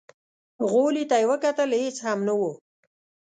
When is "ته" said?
1.09-1.15